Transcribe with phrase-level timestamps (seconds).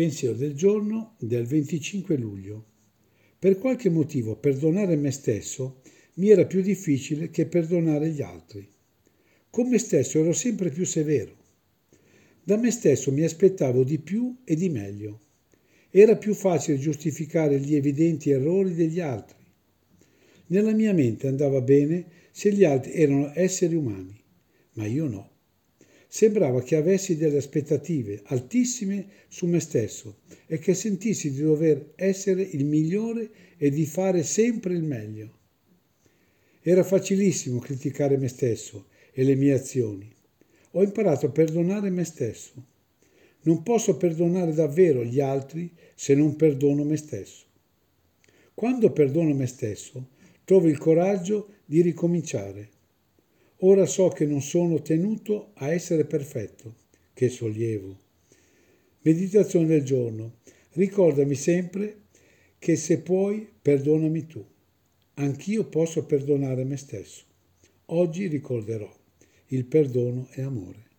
[0.00, 2.64] Pensiero del giorno del 25 luglio.
[3.38, 5.82] Per qualche motivo perdonare me stesso
[6.14, 8.66] mi era più difficile che perdonare gli altri.
[9.50, 11.36] Con me stesso ero sempre più severo.
[12.42, 15.20] Da me stesso mi aspettavo di più e di meglio.
[15.90, 19.44] Era più facile giustificare gli evidenti errori degli altri.
[20.46, 24.18] Nella mia mente andava bene se gli altri erano esseri umani,
[24.76, 25.39] ma io no.
[26.12, 32.42] Sembrava che avessi delle aspettative altissime su me stesso e che sentissi di dover essere
[32.42, 35.38] il migliore e di fare sempre il meglio.
[36.62, 40.12] Era facilissimo criticare me stesso e le mie azioni.
[40.72, 42.54] Ho imparato a perdonare me stesso.
[43.42, 47.44] Non posso perdonare davvero gli altri se non perdono me stesso.
[48.52, 50.08] Quando perdono me stesso,
[50.42, 52.78] trovo il coraggio di ricominciare
[53.62, 56.76] Ora so che non sono tenuto a essere perfetto.
[57.12, 57.98] Che sollievo.
[59.02, 60.38] Meditazione del giorno.
[60.72, 62.04] Ricordami sempre
[62.58, 64.42] che se puoi, perdonami tu.
[65.14, 67.24] Anch'io posso perdonare me stesso.
[67.86, 68.90] Oggi ricorderò.
[69.48, 70.89] Il perdono è amore.